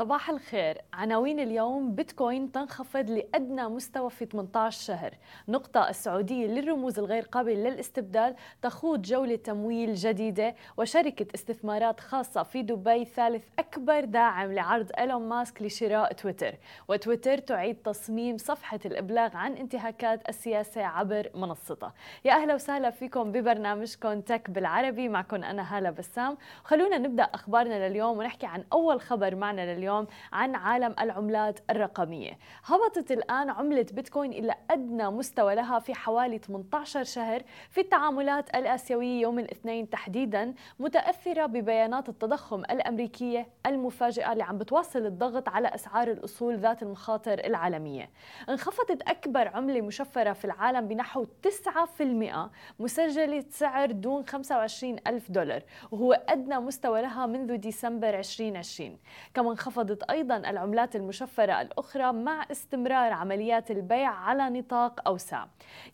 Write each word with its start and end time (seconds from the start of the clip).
صباح 0.00 0.30
الخير. 0.30 0.78
عناوين 0.92 1.40
اليوم 1.40 1.94
بيتكوين 1.94 2.52
تنخفض 2.52 3.10
لأدنى 3.10 3.68
مستوى 3.68 4.10
في 4.10 4.24
18 4.24 4.80
شهر. 4.80 5.14
نقطة 5.48 5.88
السعودية 5.88 6.46
للرموز 6.46 6.98
الغير 6.98 7.22
قابلة 7.22 7.70
للاستبدال. 7.70 8.34
تخوض 8.62 9.02
جولة 9.02 9.36
تمويل 9.36 9.94
جديدة. 9.94 10.54
وشركة 10.76 11.26
استثمارات 11.34 12.00
خاصة 12.00 12.42
في 12.42 12.62
دبي 12.62 13.04
ثالث 13.04 13.44
أكبر 13.58 14.04
داعم 14.04 14.52
لعرض 14.52 14.90
إيلون 14.98 15.28
ماسك 15.28 15.62
لشراء 15.62 16.12
تويتر. 16.12 16.54
وتويتر 16.88 17.38
تعيد 17.38 17.76
تصميم 17.76 18.38
صفحة 18.38 18.80
الإبلاغ 18.84 19.36
عن 19.36 19.52
انتهاكات 19.52 20.28
السياسة 20.28 20.82
عبر 20.82 21.30
منصتها. 21.34 21.94
يا 22.24 22.32
أهلا 22.32 22.54
وسهلا 22.54 22.90
فيكم 22.90 23.32
ببرنامجكم 23.32 24.20
تك 24.20 24.50
بالعربي. 24.50 25.08
معكم 25.08 25.44
أنا 25.44 25.76
هالة 25.76 25.90
بسام. 25.90 26.36
خلونا 26.64 26.98
نبدأ 26.98 27.22
أخبارنا 27.22 27.88
لليوم 27.88 28.18
ونحكي 28.18 28.46
عن 28.46 28.64
أول 28.72 29.00
خبر 29.00 29.34
معنا 29.34 29.74
لليوم. 29.74 29.89
اليوم 29.90 30.06
عن 30.32 30.54
عالم 30.54 30.94
العملات 31.00 31.60
الرقمية. 31.70 32.38
هبطت 32.64 33.12
الآن 33.12 33.50
عملة 33.50 33.86
بيتكوين 33.92 34.32
إلى 34.32 34.54
أدنى 34.70 35.10
مستوى 35.10 35.54
لها 35.54 35.78
في 35.78 35.94
حوالي 35.94 36.38
18 36.38 37.04
شهر 37.04 37.42
في 37.70 37.80
التعاملات 37.80 38.56
الآسيوية 38.56 39.20
يوم 39.20 39.38
الاثنين 39.38 39.90
تحديدا 39.90 40.54
متأثرة 40.80 41.46
ببيانات 41.46 42.08
التضخم 42.08 42.60
الأمريكية 42.60 43.48
المفاجئة 43.66 44.32
اللي 44.32 44.44
عم 44.44 44.58
بتواصل 44.58 45.06
الضغط 45.06 45.48
على 45.48 45.68
أسعار 45.68 46.10
الأصول 46.10 46.56
ذات 46.56 46.82
المخاطر 46.82 47.38
العالمية. 47.44 48.10
انخفضت 48.48 49.02
أكبر 49.02 49.48
عملة 49.48 49.80
مشفرة 49.80 50.32
في 50.32 50.44
العالم 50.44 50.88
بنحو 50.88 51.26
9% 51.42 52.50
مسجلة 52.78 53.44
سعر 53.50 53.90
دون 53.90 54.26
25 54.26 54.96
ألف 55.06 55.30
دولار 55.30 55.62
وهو 55.90 56.12
أدنى 56.12 56.58
مستوى 56.58 57.02
لها 57.02 57.26
منذ 57.26 57.56
ديسمبر 57.56 58.18
2020 58.18 58.98
كما 59.34 59.50
انخفض 59.50 59.79
انخفضت 59.80 60.02
أيضا 60.10 60.36
العملات 60.36 60.96
المشفرة 60.96 61.60
الأخرى 61.60 62.12
مع 62.12 62.46
استمرار 62.50 63.12
عمليات 63.12 63.70
البيع 63.70 64.10
على 64.10 64.60
نطاق 64.60 65.00
أوسع. 65.06 65.44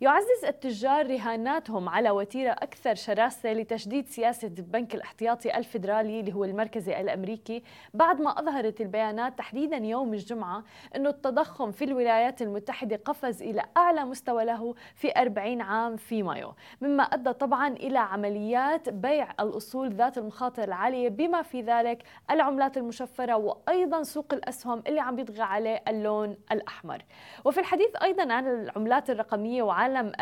يعزز 0.01 0.45
التجار 0.47 1.07
رهاناتهم 1.11 1.89
على 1.89 2.11
وتيرة 2.11 2.51
أكثر 2.51 2.95
شراسة 2.95 3.53
لتشديد 3.53 4.09
سياسة 4.09 4.51
البنك 4.59 4.95
الاحتياطي 4.95 5.57
الفيدرالي 5.57 6.21
اللي 6.21 6.33
هو 6.35 6.45
المركزي 6.45 7.01
الأمريكي 7.01 7.63
بعد 7.95 8.21
ما 8.21 8.31
أظهرت 8.31 8.81
البيانات 8.81 9.39
تحديدا 9.39 9.77
يوم 9.77 10.15
الجمعة 10.15 10.65
أنه 10.97 11.09
التضخم 11.11 11.71
في 11.71 11.85
الولايات 11.85 12.43
المتحدة 12.43 13.01
قفز 13.05 13.43
إلى 13.43 13.63
أعلى 13.77 14.05
مستوى 14.05 14.45
له 14.45 14.75
في 14.95 15.13
40 15.17 15.61
عام 15.61 15.97
في 15.97 16.23
مايو. 16.23 16.53
مما 16.81 17.03
أدى 17.03 17.33
طبعا 17.33 17.69
إلى 17.69 17.99
عمليات 17.99 18.89
بيع 18.89 19.29
الأصول 19.41 19.89
ذات 19.89 20.19
المخاطر 20.19 20.65
العالية. 20.65 21.09
بما 21.09 21.43
في 21.43 21.63
ذلك 21.63 22.03
العملات 22.31 22.77
المشفرة 22.77 23.37
وأيضا 23.69 24.03
سوق 24.03 24.35
الأسهم 24.35 24.83
اللي 24.87 25.01
عم 25.01 25.17
بيطغى 25.17 25.43
عليه 25.43 25.83
اللون 25.89 26.37
الأحمر. 26.53 27.03
وفي 27.45 27.61
الحديث 27.61 27.97
أيضا 28.03 28.33
عن 28.33 28.49
العملات 28.49 29.11
الرقمية 29.11 29.63
وعالم 29.63 30.13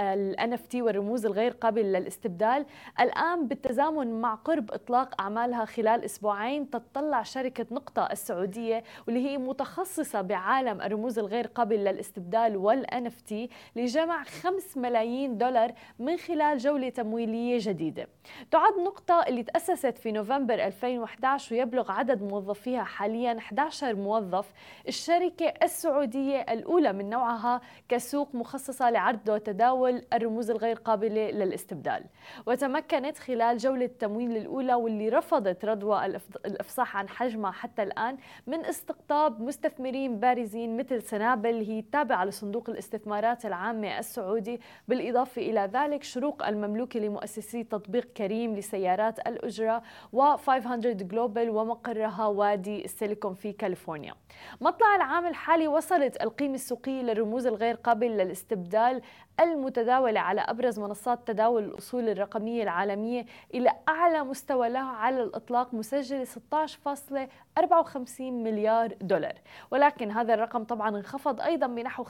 NFT 0.55 0.83
والرموز 0.83 1.27
الغير 1.27 1.53
قابلة 1.53 1.99
للاستبدال 1.99 2.67
الآن 3.01 3.49
بالتزامن 3.49 4.21
مع 4.21 4.35
قرب 4.35 4.71
إطلاق 4.71 5.21
أعمالها 5.21 5.65
خلال 5.65 6.05
أسبوعين 6.05 6.71
تطلع 6.71 7.23
شركة 7.23 7.67
نقطة 7.71 8.09
السعودية 8.13 8.85
واللي 9.07 9.31
هي 9.31 9.39
متخصصة 9.39 10.21
بعالم 10.21 10.81
الرموز 10.81 11.19
الغير 11.19 11.47
قابلة 11.47 11.91
للاستبدال 11.93 12.87
NFT 13.07 13.51
لجمع 13.77 14.25
5 14.25 14.81
ملايين 14.81 15.39
دولار 15.39 15.73
من 15.99 16.17
خلال 16.17 16.59
جولة 16.59 16.89
تمويلية 16.89 17.59
جديدة. 17.61 18.09
تعد 18.51 18.73
نقطة 18.79 19.25
اللي 19.29 19.43
تأسست 19.43 19.99
في 19.99 20.13
نوفمبر 20.13 20.55
2011 20.55 21.55
ويبلغ 21.55 21.93
عدد 21.93 22.23
موظفيها 22.23 22.85
حاليا 22.85 23.34
11 23.39 23.95
موظف 23.95 24.53
الشركة 24.89 25.55
السعودية 25.63 26.41
الأولى 26.41 26.93
من 26.93 27.11
نوعها 27.11 27.61
كسوق 27.89 28.35
مخصصة 28.35 28.91
لعرض 28.91 29.29
وتداول 29.29 30.03
الرموز 30.13 30.51
الغير 30.51 30.77
قابلة 30.77 31.31
للاستبدال. 31.31 32.05
وتمكنت 32.47 33.19
خلال 33.19 33.57
جولة 33.59 33.85
التمويل 33.85 34.37
الأولى 34.37 34.75
واللي 34.75 35.09
رفضت 35.09 35.65
رضوى 35.65 36.07
الإفصاح 36.47 36.97
عن 36.97 37.09
حجمها 37.09 37.51
حتى 37.51 37.83
الآن 37.83 38.17
من 38.47 38.65
استقطاب 38.65 39.41
مستثمرين 39.41 40.21
بارزين 40.21 40.77
مثل 40.77 41.03
سنابل 41.03 41.55
هي 41.55 41.83
تابعة 41.83 42.25
لصندوق 42.25 42.71
الاستثمارات 42.71 43.47
العامة 43.47 43.99
السعودي. 43.99 44.61
بالإضافة 44.89 45.43
إلى 45.43 45.71
ذلك 45.73 46.03
شروق 46.03 46.47
المملوكة 46.47 47.01
لمؤسسي 47.01 47.65
تطبيق 47.65 48.13
كريم 48.17 48.57
لسيارات 48.57 49.19
الأجرة 49.19 49.83
و500 50.17 50.87
جلوبال 50.87 51.51
ومقرها 51.51 52.27
وادي 52.27 52.85
السيليكون 52.85 53.24
لكم 53.25 53.35
في 53.35 53.53
كاليفورنيا. 53.53 54.15
مطلع 54.61 54.97
العام 54.97 55.27
الحالي 55.27 55.69
وصلت 55.69 56.23
القيمة 56.23 56.55
السوقية 56.55 57.03
للرموز 57.03 57.47
الغير 57.47 57.75
قابل 57.75 58.07
للاستبدال 58.07 59.03
المتداولة 59.41 60.21
على 60.21 60.41
أبرز 60.41 60.79
منصات 60.79 61.19
تداول 61.29 61.65
الأصول 61.65 62.09
الرقمية 62.09 62.63
العالمية 62.63 63.27
إلى 63.55 63.73
أعلى 63.89 64.25
مستوى 64.25 64.69
له 64.69 64.81
على 64.81 65.23
الإطلاق 65.23 65.75
مسجل 65.75 66.27
16.54 66.27 68.21
مليار 68.21 68.95
دولار. 69.01 69.35
ولكن 69.71 70.11
هذا 70.11 70.35
الرقم 70.35 70.65
طبعا 70.65 70.89
انخفض 70.89 71.41
أيضا 71.41 71.67
بنحو 71.67 72.05
75% 72.05 72.09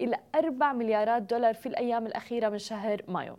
إلى 0.00 0.16
4 0.34 0.72
مليارات 0.72 1.22
دولار 1.22 1.54
في 1.54 1.66
الأيام 1.66 2.06
الأخيرة 2.06 2.48
من 2.48 2.58
شهر 2.58 3.02
مايو. 3.08 3.36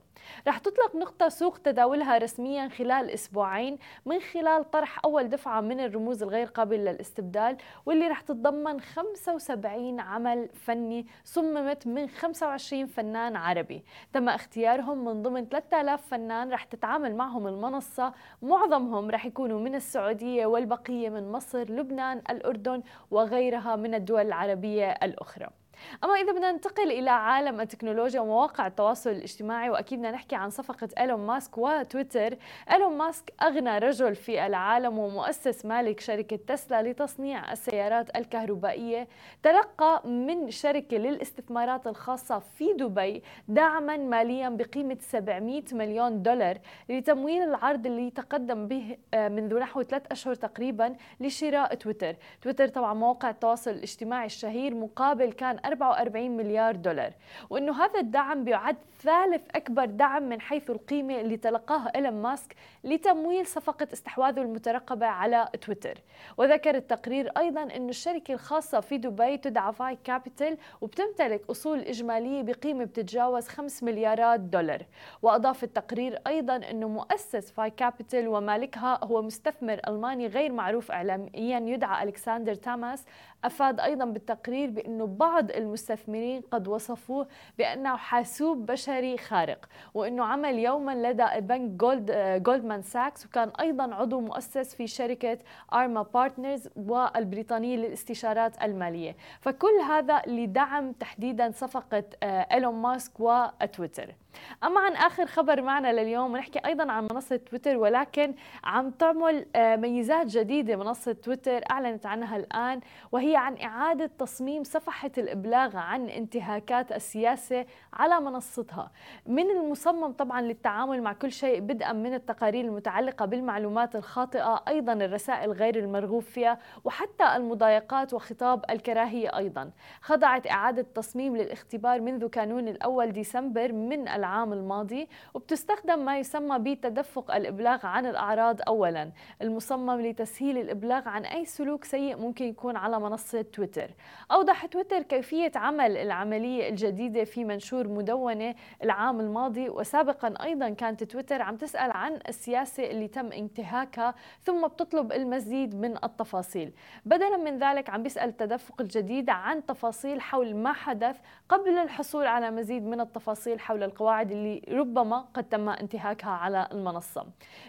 رح 0.47 0.57
تطلق 0.57 0.95
نقطة 0.95 1.29
سوق 1.29 1.57
تداولها 1.57 2.17
رسميا 2.17 2.69
خلال 2.69 3.09
أسبوعين 3.09 3.77
من 4.05 4.19
خلال 4.19 4.71
طرح 4.71 4.99
أول 5.05 5.29
دفعة 5.29 5.61
من 5.61 5.79
الرموز 5.79 6.23
الغير 6.23 6.47
قابلة 6.47 6.91
للاستبدال 6.91 7.57
واللي 7.85 8.07
رح 8.07 8.21
تتضمن 8.21 8.81
75 8.81 9.99
عمل 9.99 10.49
فني 10.53 11.07
صممت 11.23 11.87
من 11.87 12.07
25 12.21 12.85
فنان 12.85 13.35
عربي. 13.35 13.83
تم 14.13 14.29
اختيارهم 14.29 15.05
من 15.05 15.21
ضمن 15.21 15.49
3000 15.49 16.05
فنان 16.05 16.51
رح 16.51 16.63
تتعامل 16.63 17.15
معهم 17.15 17.47
المنصة. 17.47 18.13
معظمهم 18.41 19.11
رح 19.11 19.25
يكونوا 19.25 19.59
من 19.59 19.75
السعودية 19.75 20.45
والبقية 20.45 21.09
من 21.09 21.31
مصر 21.31 21.59
لبنان 21.59 22.21
الأردن 22.29 22.83
وغيرها 23.11 23.75
من 23.75 23.93
الدول 23.93 24.21
العربية 24.21 24.91
الأخرى. 24.91 25.60
أما 26.03 26.13
إذا 26.13 26.31
بدنا 26.31 26.51
ننتقل 26.51 26.91
إلى 26.91 27.09
عالم 27.09 27.61
التكنولوجيا 27.61 28.21
ومواقع 28.21 28.67
التواصل 28.67 29.09
الاجتماعي 29.09 29.69
وأكيد 29.69 29.99
بدنا 29.99 30.11
نحكي 30.11 30.35
عن 30.35 30.49
صفقة 30.49 30.89
إيلون 30.99 31.19
ماسك 31.19 31.57
وتويتر. 31.57 32.37
إيلون 32.71 32.97
ماسك 32.97 33.33
أغنى 33.41 33.77
رجل 33.77 34.15
في 34.15 34.45
العالم 34.45 34.99
ومؤسس 34.99 35.65
مالك 35.65 35.99
شركة 35.99 36.39
تسلا 36.47 36.91
لتصنيع 36.91 37.51
السيارات 37.51 38.15
الكهربائية. 38.15 39.07
تلقى 39.43 40.01
من 40.05 40.51
شركة 40.51 40.97
للاستثمارات 40.97 41.87
الخاصة 41.87 42.39
في 42.39 42.73
دبي 42.73 43.23
دعما 43.47 43.97
ماليا 43.97 44.49
بقيمة 44.49 44.97
700 45.01 45.63
مليون 45.71 46.23
دولار 46.23 46.57
لتمويل 46.89 47.43
العرض 47.43 47.85
اللي 47.85 48.11
تقدم 48.11 48.67
به 48.67 48.97
آه، 49.13 49.27
منذ 49.27 49.59
نحو 49.59 49.83
ثلاث 49.83 50.03
أشهر 50.11 50.35
تقريبا 50.35 50.95
لشراء 51.19 51.75
تويتر. 51.75 52.15
تويتر 52.41 52.67
طبعا 52.67 52.93
موقع 52.93 53.29
التواصل 53.29 53.71
الاجتماعي 53.71 54.25
الشهير 54.25 54.75
مقابل 54.75 55.31
كان 55.31 55.59
44 55.71 56.37
مليار 56.37 56.75
دولار 56.75 57.13
وأنه 57.49 57.83
هذا 57.85 57.99
الدعم 57.99 58.43
بيعد 58.43 58.77
ثالث 59.03 59.41
أكبر 59.55 59.85
دعم 59.85 60.23
من 60.29 60.41
حيث 60.41 60.69
القيمة 60.69 61.21
اللي 61.21 61.37
تلقاها 61.37 61.91
إيلون 61.95 62.21
ماسك 62.21 62.55
لتمويل 62.83 63.45
صفقة 63.45 63.87
استحواذه 63.93 64.41
المترقبة 64.41 65.05
على 65.05 65.49
تويتر. 65.61 65.97
وذكر 66.37 66.75
التقرير 66.75 67.31
أيضا 67.37 67.63
أن 67.63 67.89
الشركة 67.89 68.33
الخاصة 68.33 68.79
في 68.79 68.97
دبي 68.97 69.37
تدعى 69.37 69.73
فاي 69.73 69.97
كابيتال 70.03 70.57
وبتمتلك 70.81 71.41
أصول 71.49 71.79
إجمالية 71.79 72.41
بقيمة 72.41 72.83
بتتجاوز 72.83 73.47
5 73.47 73.85
مليارات 73.85 74.39
دولار. 74.39 74.81
وأضاف 75.21 75.63
التقرير 75.63 76.19
أيضا 76.27 76.55
أنه 76.55 76.87
مؤسس 76.87 77.51
فاي 77.51 77.69
كابيتال 77.69 78.27
ومالكها 78.27 78.99
هو 79.03 79.21
مستثمر 79.21 79.79
ألماني 79.87 80.27
غير 80.27 80.51
معروف 80.51 80.91
إعلاميا 80.91 81.59
يدعى 81.59 82.03
ألكسندر 82.03 82.55
تاماس. 82.55 83.05
أفاد 83.43 83.79
أيضا 83.79 84.05
بالتقرير 84.05 84.69
بأنه 84.69 85.05
بعض 85.05 85.51
المستثمرين 85.61 86.41
قد 86.51 86.67
وصفوه 86.67 87.27
بأنه 87.57 87.95
حاسوب 87.95 88.65
بشري 88.65 89.17
خارق 89.17 89.65
وأنه 89.93 90.25
عمل 90.25 90.59
يوما 90.59 91.11
لدى 91.11 91.25
بنك 91.39 91.69
جولد 91.71 92.11
جولدمان 92.43 92.81
ساكس 92.81 93.25
وكان 93.25 93.49
أيضا 93.59 93.95
عضو 93.95 94.19
مؤسس 94.19 94.75
في 94.75 94.87
شركة 94.87 95.37
أرما 95.73 96.01
بارتنرز 96.01 96.69
البريطانية 96.75 97.77
للاستشارات 97.77 98.63
المالية. 98.63 99.15
فكل 99.41 99.79
هذا 99.87 100.21
لدعم 100.27 100.91
تحديدا 100.91 101.51
صفقة 101.51 102.03
إيلون 102.23 102.75
ماسك 102.75 103.19
وتويتر. 103.19 104.15
أما 104.63 104.79
عن 104.79 104.91
آخر 104.93 105.25
خبر 105.25 105.61
معنا 105.61 105.93
لليوم 105.93 106.33
ونحكي 106.33 106.59
أيضا 106.65 106.91
عن 106.91 107.07
منصة 107.11 107.35
تويتر 107.35 107.77
ولكن 107.77 108.33
عم 108.63 108.91
تعمل 108.91 109.45
آه، 109.55 109.75
ميزات 109.75 110.27
جديدة. 110.27 110.75
منصة 110.75 111.11
تويتر 111.11 111.61
أعلنت 111.71 112.05
عنها 112.05 112.37
الآن 112.37 112.79
وهي 113.11 113.35
عن 113.35 113.57
إعادة 113.57 114.11
تصميم 114.19 114.63
صفحة 114.63 115.11
الإبلاغ 115.17 115.77
عن 115.77 116.09
انتهاكات 116.09 116.91
السياسة 116.91 117.65
على 117.93 118.19
منصتها. 118.19 118.91
من 119.25 119.49
المصمم 119.51 120.11
طبعا 120.11 120.41
للتعامل 120.41 121.03
مع 121.03 121.13
كل 121.13 121.31
شيء 121.31 121.59
بدءا 121.59 121.93
من 121.93 122.13
التقارير 122.13 122.65
المتعلقة 122.65 123.25
بالمعلومات 123.25 123.95
الخاطئة 123.95 124.63
أيضا 124.67 124.93
الرسائل 124.93 125.51
غير 125.51 125.75
المرغوب 125.75 126.21
فيها 126.21 126.59
وحتى 126.83 127.35
المضايقات 127.35 128.13
وخطاب 128.13 128.65
الكراهية 128.69 129.37
أيضا. 129.37 129.71
خضعت 130.01 130.47
إعادة 130.47 130.85
تصميم 130.95 131.37
للاختبار 131.37 132.01
منذ 132.01 132.27
كانون 132.27 132.67
الأول 132.67 133.11
ديسمبر 133.11 133.71
من 133.71 134.07
العام 134.21 134.53
الماضي 134.53 135.07
وبتستخدم 135.33 136.05
ما 136.05 136.19
يسمى 136.19 136.59
بتدفق 136.59 137.35
الإبلاغ 137.35 137.85
عن 137.85 138.05
الأعراض 138.05 138.61
أولا 138.67 139.11
المصمم 139.41 140.01
لتسهيل 140.01 140.57
الإبلاغ 140.57 141.09
عن 141.09 141.25
أي 141.25 141.45
سلوك 141.45 141.83
سيء 141.83 142.17
ممكن 142.17 142.45
يكون 142.45 142.75
على 142.75 142.99
منصة 142.99 143.41
تويتر. 143.41 143.89
أوضح 144.31 144.65
تويتر 144.65 145.01
كيفية 145.01 145.51
عمل 145.55 145.97
العملية 145.97 146.69
الجديدة 146.69 147.23
في 147.23 147.43
منشور 147.43 147.87
مدونة 147.87 148.55
العام 148.83 149.19
الماضي 149.19 149.69
وسابقا 149.69 150.33
أيضا 150.43 150.69
كانت 150.69 151.03
تويتر 151.03 151.41
عم 151.41 151.55
تسأل 151.55 151.91
عن 151.91 152.19
السياسة 152.29 152.91
اللي 152.91 153.07
تم 153.07 153.31
انتهاكها 153.31 154.13
ثم 154.43 154.67
بتطلب 154.67 155.11
المزيد 155.11 155.75
من 155.75 156.03
التفاصيل. 156.03 156.73
بدلا 157.05 157.37
من 157.37 157.57
ذلك 157.57 157.89
عم 157.89 158.03
بيسأل 158.03 158.29
التدفق 158.29 158.81
الجديد 158.81 159.29
عن 159.29 159.65
تفاصيل 159.65 160.21
حول 160.21 160.55
ما 160.55 160.73
حدث 160.73 161.17
قبل 161.49 161.77
الحصول 161.77 162.25
على 162.25 162.51
مزيد 162.51 162.83
من 162.83 163.01
التفاصيل 163.01 163.59
حول 163.59 163.83
القواعد 164.11 164.31
اللي 164.31 164.61
ربما 164.69 165.25
قد 165.33 165.43
تم 165.43 165.69
انتهاكها 165.69 166.29
على 166.29 166.67
المنصة. 166.71 167.25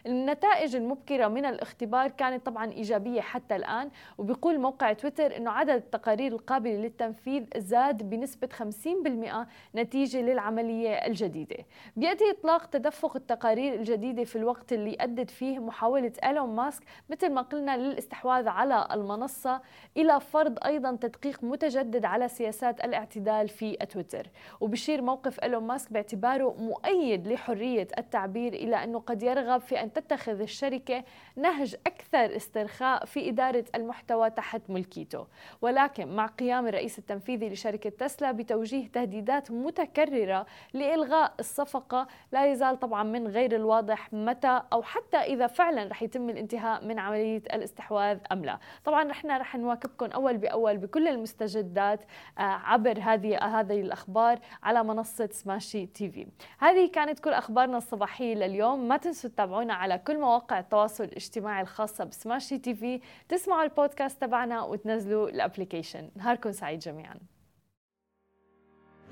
النتائج 0.06 0.76
المبكرة 0.76 1.28
من 1.28 1.44
الاختبار 1.44 2.10
كانت 2.10 2.46
طبعا 2.46 2.72
إيجابية 2.72 3.20
حتى 3.20 3.56
الآن 3.56 3.90
وبيقول 4.18 4.58
موقع 4.58 4.92
تويتر 4.92 5.36
أنه 5.36 5.50
عدد 5.50 5.70
التقارير 5.70 6.32
القابلة 6.32 6.72
للتنفيذ 6.72 7.44
زاد 7.56 8.10
بنسبة 8.10 8.48
50% 8.48 9.46
نتيجة 9.74 10.20
للعملية 10.20 10.90
الجديدة. 10.90 11.56
بيأتي 11.96 12.30
إطلاق 12.30 12.66
تدفق 12.66 13.16
التقارير 13.16 13.74
الجديدة 13.74 14.24
في 14.24 14.36
الوقت 14.36 14.72
اللي 14.72 14.96
أدت 15.00 15.30
فيه 15.30 15.58
محاولة 15.58 16.12
إيلون 16.24 16.56
ماسك 16.56 16.82
مثل 17.10 17.32
ما 17.32 17.42
قلنا 17.42 17.76
للاستحواذ 17.76 18.48
على 18.48 18.88
المنصة 18.92 19.60
إلى 19.96 20.20
فرض 20.20 20.58
أيضا 20.64 20.96
تدقيق 20.96 21.44
متجدد 21.44 22.04
على 22.04 22.28
سياسات 22.28 22.84
الاعتدال 22.84 23.48
في 23.48 23.76
تويتر. 23.76 24.26
وبشير 24.60 25.02
موقف 25.02 25.40
إيلون 25.40 25.62
ماسك 25.62 25.92
باعتباره 26.32 26.54
مؤيد 26.58 27.28
لحرية 27.28 27.88
التعبير 27.98 28.52
إلى 28.52 28.84
أنه 28.84 28.98
قد 28.98 29.22
يرغب 29.22 29.60
في 29.60 29.82
أن 29.82 29.92
تتخذ 29.92 30.40
الشركة 30.40 31.04
نهج 31.36 31.76
أكثر 31.86 32.36
استرخاء 32.36 33.04
في 33.04 33.28
إدارة 33.28 33.64
المحتوى 33.74 34.30
تحت 34.30 34.62
ملكيته. 34.68 35.26
ولكن 35.62 36.16
مع 36.16 36.26
قيام 36.26 36.66
الرئيس 36.66 36.98
التنفيذي 36.98 37.48
لشركة 37.48 37.90
تسلا 37.90 38.32
بتوجيه 38.32 38.88
تهديدات 38.88 39.50
متكررة 39.50 40.46
لإلغاء 40.72 41.34
الصفقة 41.40 42.06
لا 42.32 42.52
يزال 42.52 42.80
طبعا 42.80 43.02
من 43.02 43.28
غير 43.28 43.56
الواضح 43.56 44.12
متى 44.12 44.62
أو 44.72 44.82
حتى 44.82 45.16
إذا 45.16 45.46
فعلا 45.46 45.90
رح 45.90 46.02
يتم 46.02 46.30
الانتهاء 46.30 46.84
من 46.84 46.98
عملية 46.98 47.42
الاستحواذ 47.52 48.18
أم 48.32 48.44
لا. 48.44 48.58
طبعا 48.84 49.04
نحن 49.04 49.30
رح 49.30 49.56
نواكبكم 49.56 50.06
أول 50.06 50.36
بأول 50.36 50.78
بكل 50.78 51.08
المستجدات 51.08 52.00
آه، 52.38 52.42
عبر 52.42 52.98
هذه 53.00 53.38
هذه 53.38 53.80
الأخبار 53.80 54.38
على 54.62 54.84
منصة 54.84 55.28
سماشي 55.32 55.86
تي 55.86 56.10
في 56.10 56.21
هذه 56.58 56.90
كانت 56.90 57.20
كل 57.20 57.30
أخبارنا 57.30 57.78
الصباحية 57.78 58.34
لليوم. 58.34 58.88
ما 58.88 58.96
تنسوا 58.96 59.30
تتابعونا 59.30 59.74
على 59.74 59.98
كل 59.98 60.18
مواقع 60.18 60.58
التواصل 60.58 61.04
الاجتماعي 61.04 61.62
الخاصة 61.62 62.04
بسماشي 62.04 62.58
تي 62.58 62.74
في. 62.74 63.00
تسمعوا 63.28 63.64
البودكاست 63.64 64.20
تبعنا 64.20 64.62
وتنزلوا 64.62 65.28
ال 65.28 65.34
application. 65.34 66.10
نهاركم 66.16 66.52
سعيد 66.52 66.78
جميعا. 66.78 67.14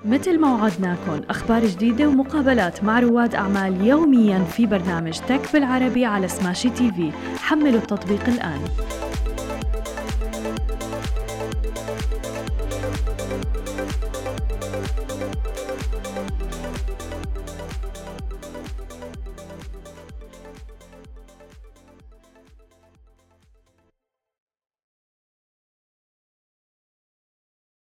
مثل 0.04 0.40
ما 0.40 0.54
وعدناكم 0.54 1.20
أخبار 1.30 1.66
جديدة 1.66 2.08
ومقابلات 2.08 2.84
مع 2.84 3.00
رواد 3.00 3.34
أعمال 3.34 3.86
يوميا 3.86 4.38
في 4.38 4.66
برنامج 4.66 5.18
تك 5.18 5.52
بالعربي 5.52 6.04
على 6.04 6.28
سماشي 6.28 6.70
تي 6.70 6.92
في. 6.92 7.12
حملوا 7.38 7.80
التطبيق 7.80 8.28
الآن. 8.28 8.64